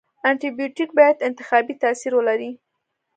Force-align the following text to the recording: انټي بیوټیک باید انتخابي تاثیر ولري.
انټي 0.29 0.49
بیوټیک 0.57 0.89
باید 0.99 1.25
انتخابي 1.27 1.73
تاثیر 1.81 2.11
ولري. 2.15 2.51